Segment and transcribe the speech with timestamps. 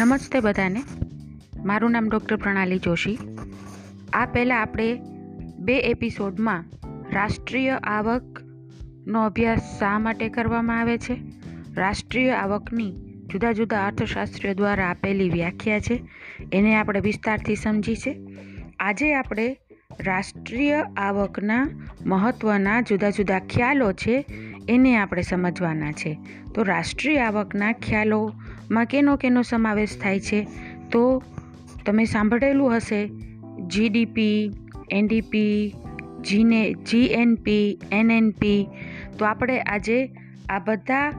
[0.00, 0.82] નમસ્તે બધાને.
[1.64, 3.18] મારું નામ ડૉક્ટર પ્રણાલી જોશી.
[4.12, 5.00] આ પહેલાં આપણે
[5.58, 6.64] બે એપિસોડમાં
[7.12, 11.16] રાષ્ટ્રીય આવકનો અભ્યાસ શા માટે કરવામાં આવે છે?
[11.74, 12.92] રાષ્ટ્રીય આવકની
[13.26, 16.02] જુદા જુદા અર્થશાસ્ત્રીઓ દ્વારા આપેલી વ્યાખ્યા છે.
[16.52, 18.20] એને આપણે વિસ્તારથી સમજી છે.
[18.78, 19.56] આજે આપણે
[20.00, 21.68] રાષ્ટ્રીય આવકના
[22.06, 24.24] મહત્ત્વના જુદા જુદા ખ્યાલો છે
[24.68, 26.18] એને આપણે સમજવાના છે.
[26.54, 27.72] તો રાષ્ટ્રીય આવકના
[28.70, 30.46] ખ્યાલોમાં કેનો કેનો સમાવેશ થાય છે?
[30.90, 31.22] તો
[31.86, 33.08] તમે સાંભળેલું હશે
[33.66, 34.50] જીડીપી
[34.90, 35.74] એનડીપી
[36.20, 38.68] જીને જીએનપી એનએનપી
[39.18, 40.12] તો આપણે આજે
[40.48, 41.10] આ બધા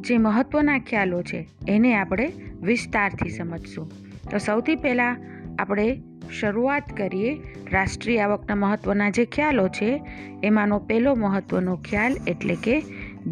[0.00, 3.90] જે મહત્ત્વના ખ્યાલો છે, એને આપણે વિસ્તારથી સમજશું.
[4.30, 5.16] તો સૌથી પહેલાં
[5.58, 6.02] આપણે
[6.40, 7.38] શરૂઆત કરીએ
[7.72, 10.00] રાષ્ટ્રીય આવકના મહત્ત્વના જે ખ્યાલો છે,
[10.42, 12.80] એમાંનો પહેલો મહત્ત્વનો ખ્યાલ એટલે કે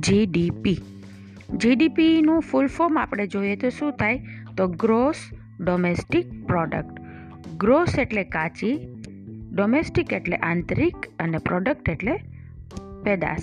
[0.01, 0.79] જીડીપી
[1.57, 4.21] જીડીપીનું ફૂલ ફોર્મ આપણે જોઈએ તો શું થાય?
[4.57, 5.17] તો ગ્રોસ
[5.61, 7.01] ડોમેસ્ટિક પ્રોડક્ટ
[7.57, 8.89] ગ્રોસ એટલે કાચી
[9.53, 12.17] ડોમેસ્ટિક એટલે આંતરિક અને પ્રોડક્ટ એટલે
[13.05, 13.41] પેદાશ.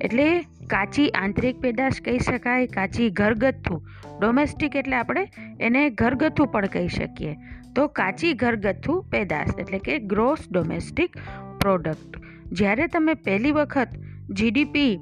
[0.00, 3.82] એટલે કાચી આંતરિક પેદાશ કહી શકાય, કાચી ઘરગથ્થુ.
[4.20, 5.28] ડોમેસ્ટિક એટલે આપણે
[5.60, 7.36] એને ઘરગથ્થુ પણ કહી શકીએ.
[7.76, 11.16] તો કાચી ઘરગથ્થુ પેદાશ એટલે કે ગ્રોસ ડોમેસ્ટિક
[11.60, 12.16] પ્રોડક્ટ
[12.52, 13.88] જ્યારે તમે પહેલી વખત
[14.30, 14.98] જીડીપી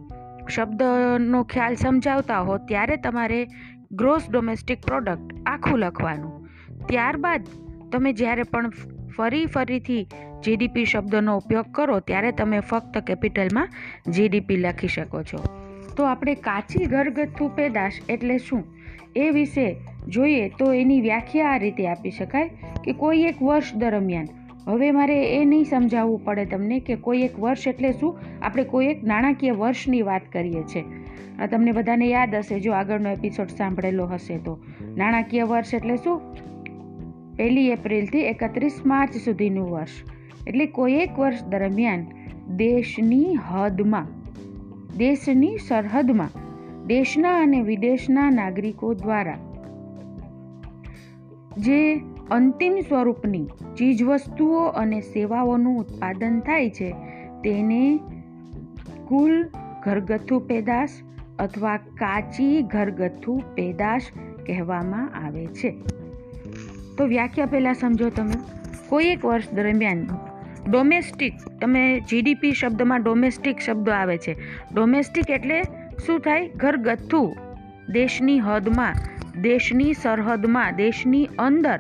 [0.50, 3.48] શબ્દનો ખ્યાલ સમજાવતા હો ત્યારે તમારે
[3.92, 6.48] ગ્રોસ ડોમેસ્ટિક પ્રોડક્ટ આખું લખવાનું.
[6.88, 7.46] ત્યારબાદ
[7.92, 8.70] તમે જ્યારે પણ
[9.16, 10.08] ફરી ફરીથી
[10.44, 13.68] જીડીપી શબ્દનો ઉપયોગ કરો ત્યારે તમે ફક્ત કેપિટલમાં
[14.10, 15.38] જીડીપી લખી શકો છો.
[15.96, 18.64] તો આપણે કાચી ઘરગથ્થુ પેદાશ એટલે શું?
[19.16, 19.76] એ વિશે
[20.08, 22.48] જોઈએ તો એની વ્યાખ્યા આ રીતે આપી શકાય
[22.84, 24.28] કે કોઈ એક વર્ષ દરમિયાન
[24.66, 28.18] હવે મારે એ નહીં સમજાવવું પડે તમને કે કોઈ એક વર્ષ એટલે શું?
[28.42, 30.84] આપણે કોઈ એક નાણાકીય વર્ષની વાત કરીએ છીએ.
[31.50, 34.58] તમને બધાને યાદ હશે જો આગળનો એપિસોડ સાંભળેલો હશે તો.
[34.96, 36.20] નાણાકીય વર્ષ એટલે શું?
[37.36, 39.90] પહેલી એપ્રિલથી એકત્રીસ માર્ચ સુધીનું વર્ષ.
[40.46, 42.06] એટલે કોઈ એક વર્ષ દરમિયાન
[42.56, 44.06] દેશની હદમાં,
[44.98, 46.46] દેશની સરહદમાં
[46.86, 49.38] દેશના અને વિદેશના નાગરિકો દ્વારા
[51.58, 52.00] જે
[52.30, 53.46] અંતિમ સ્વરૂપની
[53.78, 56.92] ચીજવસ્તુઓ અને સેવાઓનું ઉત્પાદન થાય છે,
[57.44, 58.00] તેને
[59.08, 59.44] કુલ
[59.84, 60.88] ઘરગથ્થુ પેદાશ
[61.38, 64.02] અથવા કાચી ઘરગથ્થુ પેદાશ
[64.46, 65.74] કહેવામાં આવે છે.
[66.98, 68.32] તો વ્યાખ્યા પહેલાં સમજો તમે.
[68.88, 70.06] કોઈ એક વર્ષ દરમિયાન
[70.70, 74.36] ડોમેસ્ટિક, તમે જીડીપી શબ્દમાં ડોમેસ્ટિક શબ્દો આવે છે.
[74.74, 75.62] ડોમેસ્ટિક એટલે
[76.06, 76.48] શું થાય?
[76.48, 77.36] ઘરગથ્થુ
[77.90, 78.94] દેશની હદમાં,
[79.42, 81.78] દેશની સરહદમાં, દેશની અંદર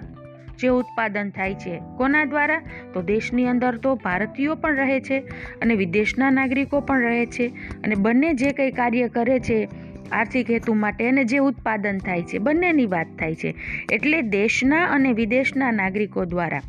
[0.60, 1.80] જે ઉત્પાદન થાય છે.
[1.96, 2.60] કોના દ્વારા?
[2.94, 5.18] તો દેશની અંદર તો ભારતીયો પણ રહે છે
[5.62, 7.48] અને વિદેશના નાગરિકો પણ રહે છે
[7.84, 9.68] અને બંને જે કંઈ કાર્ય કરે છે,
[10.12, 13.54] આર્થિક હેતુ માટે અને જે ઉત્પાદન થાય છે, બંનેની વાત થાય છે.
[13.92, 16.60] એટલે દેશના અને વિદેશના નાગરિકો દ્વારા.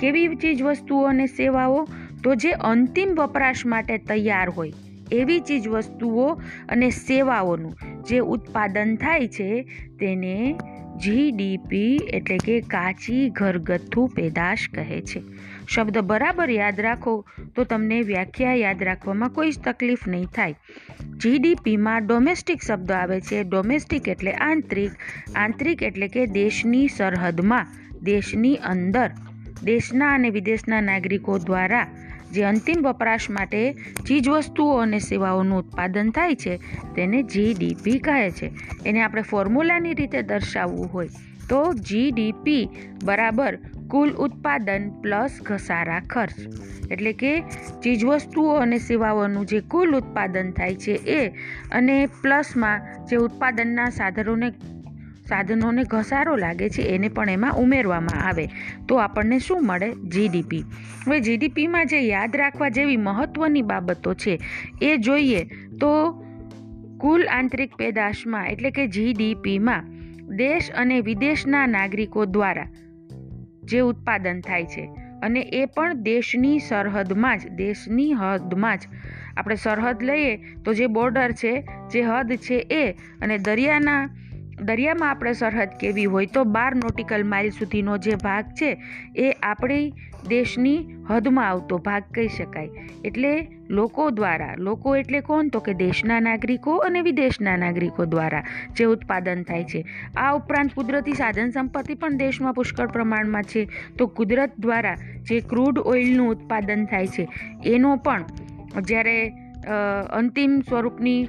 [0.00, 1.88] કેવી ચીજ વસ્તુઓ અને સેવાઓ?
[2.24, 4.72] તો જે અંતિમ વપરાશ માટે તૈયાર હોય,
[5.12, 6.32] એવી ચીજ વસ્તુઓ
[6.68, 7.74] અને સેવાઓનું
[8.08, 9.62] જે ઉત્પાદન થાય છે,
[10.00, 10.54] તેને
[11.02, 15.20] જીડીપી એટલે કે કાચી ઘરગથ્થુ પેદાશ કહે છે.
[15.68, 17.24] શબ્દ બરાબર યાદ રાખો
[17.56, 20.54] તો તમને વ્યાખ્યા યાદ રાખવામાં કોઈ જ તકલીફ નહીં થાય.
[21.22, 23.44] જીડીપીમાં ડોમેસ્ટિક શબ્દ આવે છે.
[23.44, 24.90] ડોમેસ્ટિક એટલે આંતરિક
[25.36, 27.66] આંતરિક એટલે કે દેશની સરહદમાં,
[28.02, 29.10] દેશની અંદર.
[29.64, 31.86] દેશના અને વિદેશના નાગરિકો દ્વારા
[32.32, 33.72] જે અંતિમ વપરાશ માટે
[34.06, 36.56] ચીજવસ્તુઓ અને સેવાઓનું ઉત્પાદન થાય છે,
[36.94, 38.50] તેને જીડીપી કહે છે.
[38.86, 41.08] એને આપણે ફોર્મ્યુલાની રીતે દર્શાવવું હોય
[41.48, 42.68] તો જીડીપી
[43.04, 43.58] બરાબર
[43.90, 46.32] કુલ ઉત્પાદન પ્લસ ઘસારા ખર્ચ.
[46.90, 47.40] એટલે કે
[47.82, 51.28] ચીજવસ્તુઓ અને સેવાઓનું જે કુલ ઉત્પાદન થાય છે એ
[51.72, 54.52] અને પ્લસમાં જે ઉત્પાદનના સાધનોને
[55.28, 58.48] સાધનોને ઘસારો લાગે છે, એને પણ એમાં ઉમેરવામાં આવે.
[58.88, 59.92] તો આપણને શું મળે?
[59.92, 60.64] જીડીપી
[61.06, 64.38] હવે જીડીપીમાં જે યાદ રાખવા જેવી મહત્ત્વની બાબતો છે,
[64.82, 65.44] એ જોઈએ
[65.80, 66.22] તો
[67.00, 69.84] કુલ આંતરિક પેદાશમાં, એટલે કે જીડીપીમાં
[70.36, 72.68] દેશ અને વિદેશના નાગરિકો દ્વારા
[73.64, 74.88] જે ઉત્પાદન થાય છે,
[75.22, 78.80] અને એ પણ દેશની સરહદમાં જ, દેશની હદમાં જ.
[79.36, 84.08] આપણે સરહદ લઈએ તો જે બોર્ડર છે, જે હદ છે એ, અને દરિયાના
[84.60, 88.70] દરિયામાં આપણે સરહદ કેવી હોય તો બાર નોટિકલ માઇલ સુધીનો જે ભાગ છે,
[89.16, 89.84] એ આપણી
[90.30, 90.78] દેશની
[91.10, 92.86] હદમાં આવતો ભાગ કહી શકાય.
[93.04, 93.32] એટલે
[93.68, 95.50] લોકો દ્વારા, લોકો એટલે કોણ?
[95.50, 98.42] તો કે દેશના નાગરિકો અને વિદેશના નાગરિકો દ્વારા
[98.72, 99.84] જે ઉત્પાદન થાય છે.
[100.16, 103.68] આ ઉપરાંત કુદરતી સાધન સંપત્તિ પણ દેશમાં પુષ્કળ પ્રમાણમાં છે.
[103.98, 104.98] તો કુદરત દ્વારા
[105.30, 107.28] જે ક્રૂડ ઓઇલનું ઉત્પાદન થાય છે,
[107.74, 108.24] એનો પણ
[108.88, 109.18] જ્યારે
[110.18, 111.20] અંતિમ સ્વરૂપની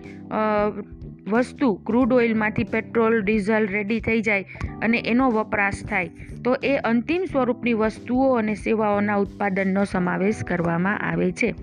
[1.30, 4.46] વસ્તુ ક્રૂડ ઓઇલમાંથી પેટ્રોલ, ડીઝલ રેડી થઈ જાય
[4.82, 6.10] અને એનો વપરાશ થાય,
[6.44, 11.54] તો એ અંતિમ સ્વરૂપની વસ્તુઓ અને સેવાઓના ઉત્પાદનનો સમાવેશ કરવામાં આવે છે.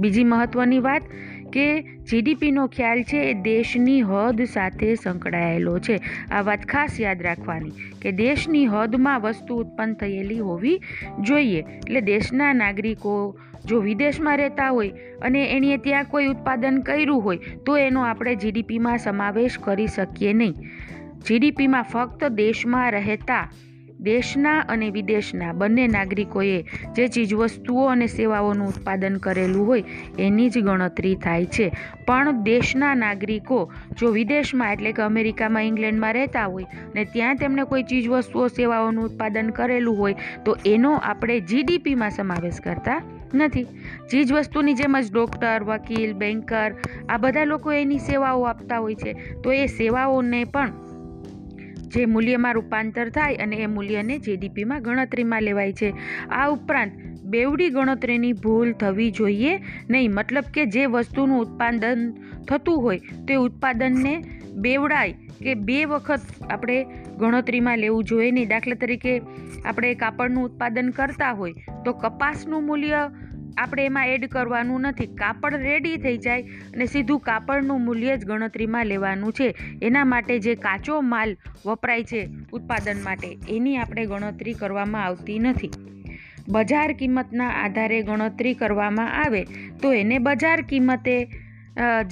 [0.00, 1.02] બીજી મહત્ત્વની વાત
[1.52, 1.66] કે
[2.10, 5.96] જીડીપીનો ખ્યાલ છે એ દેશની હદ સાથે સંકળાયેલો છે.
[6.32, 7.70] આ વાત ખાસ યાદ રાખવાની
[8.02, 10.80] કે દેશની હદમાં વસ્તુ ઉત્પન્ન થયેલી હોવી
[11.20, 11.60] જોઈએ.
[11.60, 14.90] એટલે દેશના નાગરિકો જો વિદેશમાં રહેતા હોય
[15.22, 20.54] અને એણીએ ત્યાં કોઈ ઉત્પાદન કર્યું હોય, તો એનો આપણે જીડીપીમાં સમાવેશ કરી શકીએ નહીં.
[21.26, 23.48] જીડીપીમાં ફક્ત દેશમાં રહેતા
[24.00, 26.64] દેશના અને વિદેશના બંને નાગરિકોએ
[26.96, 29.84] જે ચીજવસ્તુઓ અને સેવાઓનું ઉત્પાદન કરેલું હોય
[30.18, 31.72] એની જ ગણતરી થાય છે.
[32.06, 36.64] પણ દેશના નાગરિકો જો વિદેશમાં એટલે કે અમેરિકામાં, ઇંગ્લેન્ડમાં રહેતા હોય
[36.94, 40.14] ને ત્યાં તેમણે કોઈ ચીજવસ્તુઓ સેવાઓનું ઉત્પાદન કરેલું હોય
[40.44, 43.02] તો એનો આપણે જીડીપીમાં સમાવેશ કરતા
[43.34, 43.64] નથી.
[44.10, 46.74] ચીજ વસ્તુની જેમ જ ડૉક્ટર, વકીલ, બેન્કર
[47.08, 49.12] આ બધા લોકો એની સેવાઓ આપતા હોય છે.
[49.44, 50.85] તો એ સેવાઓને પણ
[51.88, 55.90] જે મૂલ્યમાં રૂપાંતર થાય અને એ મૂલ્યને જીડીપીમાં ગણતરીમાં લેવાય છે.
[56.30, 56.92] આ ઉપરાંત
[57.26, 59.52] બેવડી ગણતરીની ભૂલ થવી જોઈએ
[59.90, 62.02] નહીં, મતલબ કે જે વસ્તુનું ઉત્પાદન
[62.48, 64.14] થતું હોય તે ઉત્પાદનને
[64.56, 65.12] બેવડાય
[65.42, 66.76] કે બે વખત આપણે
[67.18, 68.48] ગણતરીમાં લેવું જોઈએ નહીં.
[68.48, 69.14] દાખલા તરીકે
[69.64, 71.52] આપણે કાપડનું ઉત્પાદન કરતા હોય
[71.84, 73.00] તો કપાસનું મૂલ્ય
[73.56, 75.08] આપણે એમાં એડ કરવાનું નથી.
[75.16, 76.42] કાપડ રેડી થઈ જાય
[76.74, 79.48] અને સીધું કાપડનું મૂલ્ય જ ગણતરીમાં લેવાનું છે.
[79.82, 81.36] એના માટે જે કાચો માલ
[81.66, 82.20] વપરાય છે
[82.52, 85.72] ઉત્પાદન માટે, એની આપણે ગણતરી કરવામાં આવતી નથી.
[86.48, 89.42] બજાર કિંમતના આધારે ગણતરી કરવામાં આવે
[89.82, 91.14] તો એને બજાર કિંમતે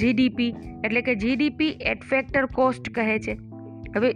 [0.00, 0.52] જીડીપી
[0.84, 3.34] એટલે કે જીડીપી એટ ફેક્ટર કોસ્ટ કહે છે.
[3.96, 4.10] હવે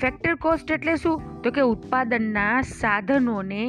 [0.00, 1.24] ફેક્ટર કોસ્ટ એટલે શું?
[1.42, 3.64] તો કે ઉત્પાદનના સાધનોને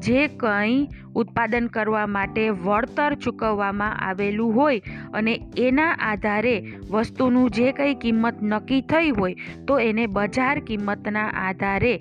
[0.00, 4.80] જે કંઈ ઉત્પાદન કરવા માટે વળતર ચૂકવવામાં આવેલું હોય
[5.14, 9.34] અને એના આધારે વસ્તુનું જે કંઈ કિંમત નક્કી થઈ હોય,
[9.68, 12.00] તો એને બજાર કિંમતના આધારે,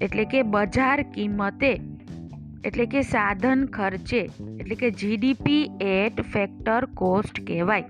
[0.00, 1.80] એટલે કે બજાર કિંમતે,
[2.64, 4.30] એટલે કે સાધન ખર્ચે,
[4.60, 7.82] એટલે કે જીડીપી એટ ફેક્ટર કોસ્ટ કહેવાય.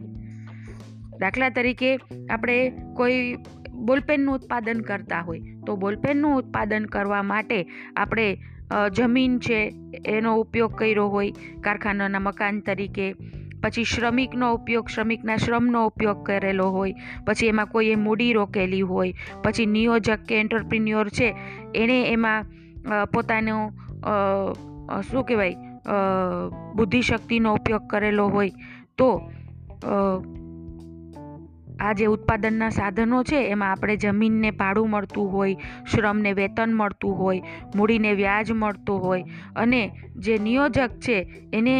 [1.20, 1.98] દાખલા તરીકે
[2.30, 3.36] આપણે કોઈ
[3.74, 7.66] બોલપેનનું ઉત્પાદન કરતા હોય, તો બોલપેનનું ઉત્પાદન કરવા માટે
[7.96, 8.38] આપણે
[8.92, 9.60] જમીન છે,
[10.06, 13.14] એનો ઉપયોગ કર્યો હોય કારખાનાના મકાન તરીકે.
[13.62, 16.94] પછી શ્રમિકનો ઉપયોગ, શ્રમિકના શ્રમનો ઉપયોગ કરેલો હોય.
[17.26, 19.14] પછી એમાં કોઈએ મૂડી રોકેલી હોય.
[19.42, 21.34] પછી નિયોજક કે એન્ટરપ્રિન્યોર છે
[21.74, 22.46] એણે એમાં
[23.04, 23.56] પોતાનો
[25.10, 25.56] શું કહેવાય?
[26.76, 28.50] બુદ્ધિશક્તિનો ઉપયોગ કરેલો હોય
[28.98, 29.08] તો
[31.80, 35.56] આ જે ઉત્પાદનના સાધનો છે, એમાં આપણે જમીનને ભાડું મળતું હોય,
[35.90, 37.42] શ્રમને વેતન મળતું હોય,
[37.76, 39.24] મૂડીને વ્યાજ મળતું હોય
[39.56, 39.82] અને
[40.18, 41.18] જે નિયોજક છે,
[41.52, 41.76] એને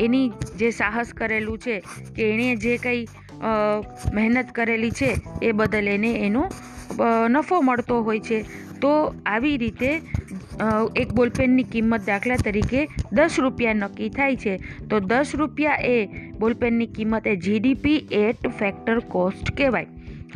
[0.00, 1.76] એની જે સાહસ કરેલું છે
[2.16, 3.04] કે એણે જે કંઈ
[4.14, 5.10] મહેનત કરેલી છે,
[5.42, 6.42] એ બદલ એને એનો
[7.30, 8.38] નફો મળતો હોય છે.
[8.80, 8.92] તો
[9.26, 9.90] આવી રીતે
[11.02, 12.80] એક બોલપેનની કિંમત દાખલા તરીકે
[13.12, 14.54] દસ રૂપિયા નક્કી થાય છે.
[14.90, 15.96] તો દસ રૂપિયા એ
[16.40, 19.88] બોલપેનની કિંમત એ જીડીપી એટ ફેક્ટર કોસ્ટ કહેવાય.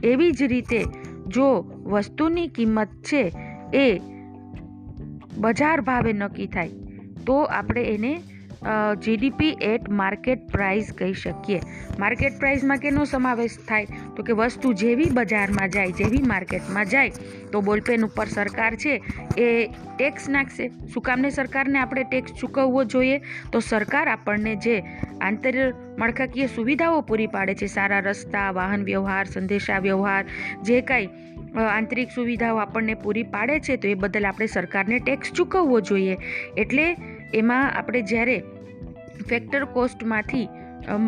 [0.05, 0.81] એવી જ રીતે
[1.29, 1.49] જો
[1.87, 3.23] વસ્તુની કિંમત છે
[3.75, 3.87] એ
[5.39, 6.75] બજાર ભાવે નક્કી થાય,
[7.27, 8.13] તો આપણે એને
[9.03, 11.61] જીડીપી એટ માર્કેટ પ્રાઇસ કહી શકીએ.
[11.99, 13.87] માર્કેટ પ્રાઇસમાં કેનો સમાવેશ થાય?
[14.17, 17.11] તો કે વસ્તુ જેવી બજારમાં જાય, જેવી માર્કેટમાં જાય.
[17.53, 19.03] તો બોલપેન ઉપર સરકાર છે,
[19.39, 19.67] એ
[19.99, 20.69] ટેક્સ નાખશે.
[20.69, 23.21] શું કામને સરકારને આપણે ટેક્સ ચૂકવવો જોઈએ?
[23.53, 24.83] તો સરકાર આપણને જે
[25.21, 30.25] આંતર માળખાકીય સુવિધાઓ પૂરી પાડે છે, સારા રસ્તા, વાહન વ્યવહાર સંદેશા વ્યવહાર
[30.63, 31.09] જે કાંઈ
[31.57, 36.17] આંતરિક સુવિધાઓ આપણને પૂરી પાડે છે, તો એ બદલ આપણે સરકારને ટેક્સ ચૂકવવો જોઈએ.
[36.57, 36.87] એટલે
[37.41, 38.37] એમાં આપણે જ્યારે
[39.31, 40.47] ફેક્ટર કોસ્ટમાંથી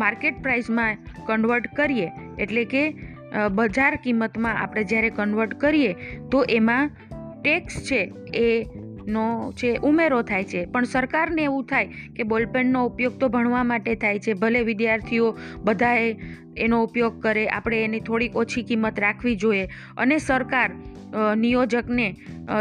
[0.01, 2.83] માર્કેટ પ્રાઇસમાં કન્વર્ટ કરીએ, એટલે કે
[3.57, 5.93] બજાર કિંમતમાં આપણે જ્યારે કન્વર્ટ કરીએ,
[6.31, 6.91] તો એમાં
[7.43, 8.01] ટેક્સ છે,
[8.43, 8.47] એ
[9.07, 10.65] નો છે ઉમેરો થાય છે.
[10.65, 14.33] પણ સરકારને એવું થાય કે બોલપેનનો ઉપયોગ તો ભણવા માટે થાય છે.
[14.33, 16.15] ભલે વિદ્યાર્થીઓ બધાએ
[16.57, 19.67] એનો ઉપયોગ કરે, આપણે એની થોડીક ઓછી કિંમત રાખવી જોઈએ.
[19.97, 20.69] અને સરકાર
[21.37, 22.07] નિયોજકને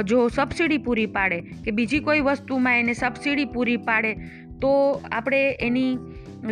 [0.04, 4.14] જો સબસિડી પૂરી પાડે કે બીજી કોઈ વસ્તુમાં એને સબસિડી પૂરી પાડે,
[4.60, 4.70] તો
[5.12, 5.92] આપણે એની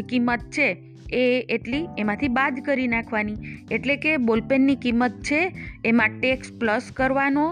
[0.08, 0.68] કિંમત છે
[1.12, 3.38] એ એટલી એમાંથી બાદ કરી નાખવાની.
[3.70, 5.40] એટલે કે બોલપેનની કિંમત છે
[5.84, 7.46] એમાં ટેક્સ પ્લસ કરવાનો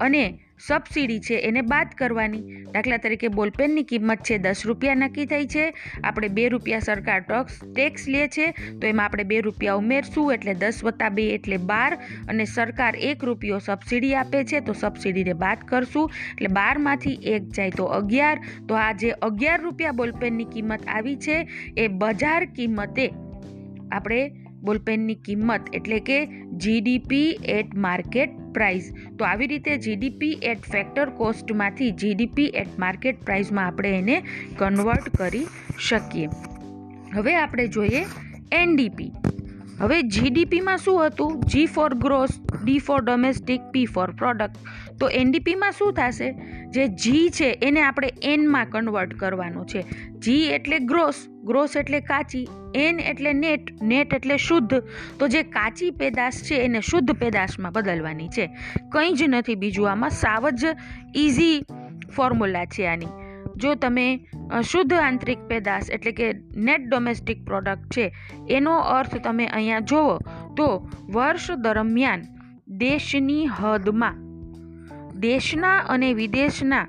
[0.00, 0.24] અને
[0.66, 2.42] સબસિડી છે એને બાદ કરવાની.
[2.74, 5.64] દાખલા તરીકે બોલપેનની કિંમત છે દસ રૂપિયા નક્કી થઈ છે.
[6.04, 8.46] આપણે બે રૂપિયા સરકાર ટોક્સ, ટેક્સ લે છે.
[8.80, 13.24] તો એમાં આપણે બે રૂપિયા ઉમેરશું એટલે દસ વત્તા બે એટલે બાર અને સરકાર એક
[13.30, 16.10] રૂપિયો સબસિડી આપે છે તો સબસિડીને બાદ કરશું.
[16.34, 18.38] એટલે બારમાંથી એક જાય તો અગિયાર.
[18.68, 21.36] તો આ જે અગિયાર રૂપિયા બોલપેનની કિંમત આવી છે
[21.76, 23.06] એ બજાર કિંમતે
[23.90, 24.22] આપણે
[24.66, 26.18] બોલપેનની કિંમત એટલે કે
[26.64, 33.66] જીડીપી એટ માર્કેટ પ્રાઇસ તો આવી રીતે જીડીપી એટ ફેક્ટર કોસ્ટમાંથી જીડીપી એટ માર્કેટ પ્રાઇસમાં
[33.66, 34.22] આપણે એને
[34.58, 35.46] કન્વર્ટ કરી
[35.88, 36.28] શકીએ.
[37.14, 38.04] હવે આપણે જોઈએ
[38.52, 39.10] એનડીપી
[39.80, 41.40] હવે જીડીપીમાં શું હતું?
[41.40, 42.28] G for gross
[42.64, 44.56] D for domestic P for product
[45.00, 46.32] તો એનડીપીમાં શું થશે?
[46.70, 49.84] જે જી છે એને આપણે એનમાં કન્વર્ટ કરવાનું છે.
[50.18, 51.14] જી એટલે ગ્રોસ
[51.48, 52.44] ગ્રોસ એટલે કાચી,
[52.74, 54.76] એન એટલે નેટ નેટ એટલે શુદ્ધ.
[55.18, 58.44] તો જે કાચી પેદાશ છે એને શુદ્ધ પેદાશમાં બદલવાની છે.
[58.92, 60.74] કંઈ જ નથી બીજું આમાં, સાવ જ
[61.24, 61.58] ઇઝી
[62.14, 63.12] ફોર્મ્યુલા છે આની.
[63.56, 64.06] જો તમે
[64.70, 66.28] શુદ્ધ આંતરિક પેદાશ એટલે કે
[66.66, 68.04] નેટ ડોમેસ્ટિક પ્રોડક્ટ છે,
[68.48, 70.14] એનો અર્થ તમે અહીંયા જુઓ
[70.56, 70.68] તો
[71.16, 72.22] વર્ષ દરમિયાન
[72.80, 74.16] દેશની હદમાં,
[75.20, 76.86] દેશના અને વિદેશના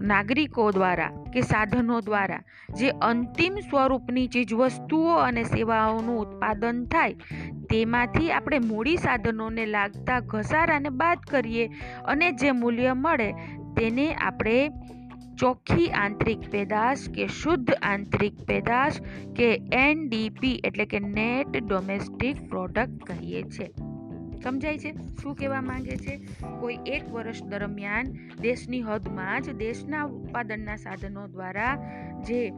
[0.00, 2.40] નાગરિકો દ્વારા કે સાધનો દ્વારા
[2.76, 7.14] જે અંતિમ સ્વરૂપની ચીજવસ્તુઓ અને સેવાઓનું ઉત્પાદન થાય,
[7.70, 11.66] તેમાંથી આપણે મૂડી સાધનોને લાગતા ઘસારાને બાદ કરીએ
[12.04, 13.28] અને જે મૂલ્ય મળે
[13.76, 14.58] તેને આપણે
[15.38, 18.98] ચોખ્ખી આંતરિક પેદાશ કે શુદ્ધ આંતરિક પેદાશ
[19.36, 23.89] કે એનડીપી એટલે કે નેટ ડોમેસ્ટિક પ્રોડક્ટ કહીએ છીએ.
[24.42, 24.92] સમજાય છે?
[25.22, 26.16] શું કહેવા માંગે છે?
[26.60, 28.06] કોઈ એક વર્ષ દરમિયાન
[28.40, 31.74] દેશની હદમાં જ દેશના ઉત્પાદનના સાધનો દ્વારા
[32.26, 32.52] જે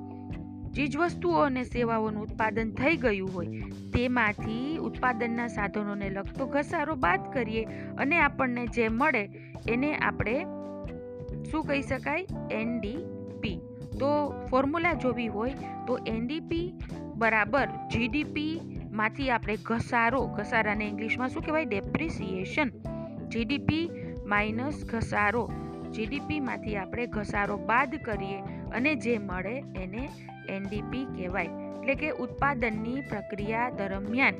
[0.74, 3.62] ચીજવસ્તુઓ અને સેવાઓનું ઉત્પાદન થઈ ગયું હોય,
[3.92, 7.64] તેમાંથી ઉત્પાદનના સાધનોને લગતો ઘસારો બાદ કરીએ
[7.98, 9.24] અને આપણને જે મળે
[9.68, 10.44] એને આપણે
[11.50, 12.26] શું કહી શકાય?
[12.50, 13.58] એનડીપી
[13.98, 15.50] તો ફોર્મ્યુલા જોવી હોય
[15.86, 16.74] તો એનડીપી
[17.16, 21.64] બરાબર જીડીપી માંથી આપણે ઘસારો ઘસારાને ઇંગ્લિશમાં શું કહેવાય?
[21.64, 22.70] ડેપ્રિસિએશન
[23.28, 23.90] જીડીપી
[24.26, 25.50] માઇનસ ઘસારો.
[25.94, 28.40] જીડીપીમાંથી આપણે ઘસારો બાદ કરીએ
[28.74, 30.10] અને જે મળે એને
[30.48, 31.44] એનડીપી કહેવાય.
[31.44, 34.34] એટલે કે ઉત્પાદનની પ્રક્રિયા દરમિયાન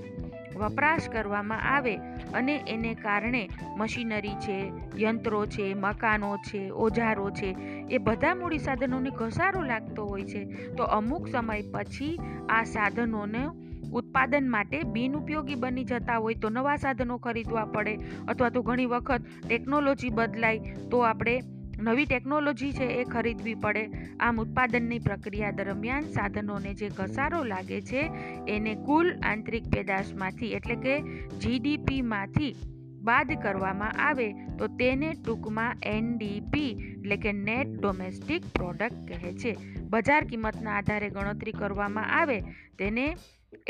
[0.56, 1.96] વપરાશ કરવામાં આવે
[2.34, 7.56] અને એને કારણે મશીનરી છે, યંત્રો છે, મકાનો છે, ઓજારો છે,
[7.90, 10.44] એ બધા મૂડી સાધનોને ઘસારો લાગતો હોય છે.
[10.74, 12.18] તો અમુક સમય પછી
[12.48, 17.98] આ સાધનોને ઉત્પાદન માટે બિનઉપયોગી બની જતા હોય તો નવા સાધનો ખરીદવા પડે
[18.28, 20.58] અથવા તો ઘણી વખત ટેકનોલોજી બદલાય
[20.90, 21.42] તો આપણે
[21.80, 23.84] નવી ટેકનોલોજી છે એ ખરીદવી પડે.
[24.20, 28.10] આમ ઉત્પાદનની પ્રક્રિયા દરમિયાન સાધનોને જે ઘસારો લાગે છે
[28.48, 31.00] એને કુલ આંતરિક પેદાશમાંથી એટલે કે
[31.38, 32.56] જીડીપીમાંથી
[33.02, 34.28] બાદ કરવામાં આવે,
[34.58, 39.52] તો તેને ટૂંકમાં એનડીપી એટલે કે નેટ ડોમેસ્ટિક પ્રોડક્ટ કહે છે.
[39.92, 42.38] બજાર કિંમતના આધારે ગણતરી કરવામાં આવે,
[42.78, 43.06] તેને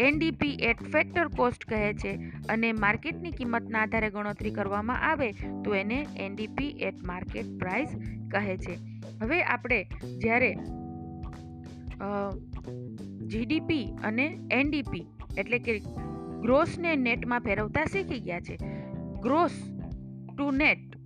[0.06, 2.12] એનડીપી એટ ફેક્ટર કોસ્ટ કહે છે
[2.48, 5.28] અને માર્કેટની કિંમતના આધારે ગણતરી કરવામાં આવે,
[5.64, 7.96] તો એને એનડીપી એટ માર્કેટ પ્રાઇસ
[8.34, 8.78] કહે છે.
[9.22, 9.80] હવે આપણે
[10.22, 10.52] જ્યારે
[13.32, 15.04] જીડીપી અને એનડીપી
[15.36, 15.74] એટલે કે
[16.44, 18.56] ગ્રોસને નેટમાં ફેરવતા શીખી ગયા છે
[19.22, 19.52] ગ્રોસ
[20.36, 20.96] ટુ નેટ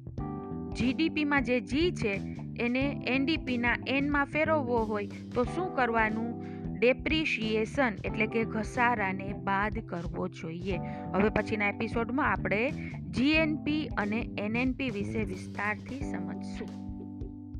[0.76, 2.20] જીડીપીમાં જે જી છે,
[2.58, 6.46] એને એનડીપીના એનમાં ફેરવવો હોય તો શું કરવાનું?
[6.78, 10.80] ડેપ્રિશિએશન એટલે કે ઘસારાને બાદ કરવો જોઈએ.
[11.14, 12.73] હવે પછીના એપિસોડમાં આપણે
[13.11, 16.68] જીએનપી અને એનએનપી વિશે વિસ્તારથી સમજશું.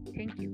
[0.05, 0.51] Thank you